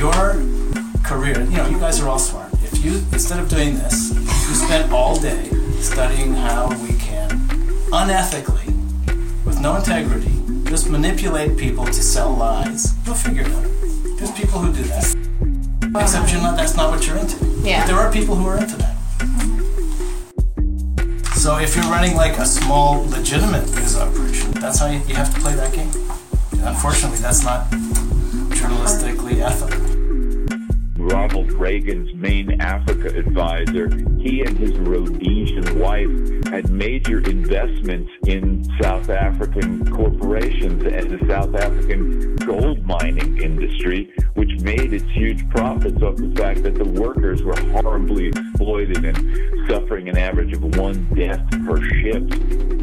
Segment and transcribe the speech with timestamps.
[0.00, 0.32] your
[1.04, 2.50] career, you know, you guys are all smart.
[2.64, 5.50] If you, instead of doing this, you spent all day
[5.82, 7.28] studying how we can
[7.92, 8.64] unethically,
[9.44, 10.32] with no integrity,
[10.70, 13.66] just manipulate people to sell lies, you'll figure it out.
[14.16, 15.04] There's people who do that.
[16.00, 17.36] Except you're not, that's not what you're into.
[17.62, 17.82] Yeah.
[17.82, 18.96] But there are people who are into that.
[21.34, 25.34] So if you're running like a small, legitimate news operation, that's how you, you have
[25.34, 25.90] to play that game.
[26.52, 27.68] And unfortunately, that's not
[28.60, 29.79] journalistically ethical.
[31.54, 36.08] Reagan's main Africa advisor, he and his Rhodesian wife
[36.46, 44.50] had major investments in South African corporations and the South African gold mining industry, which
[44.60, 50.08] made its huge profits off the fact that the workers were horribly exploited and suffering
[50.08, 52.79] an average of one death per shift